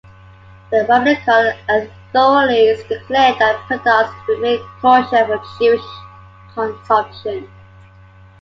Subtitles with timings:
[0.71, 5.85] The rabbinical authorities declared that the products remained kosher for Jewish
[6.55, 7.47] consumption.